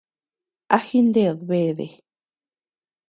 [0.75, 1.17] ¿A jined
[1.47, 1.87] beade?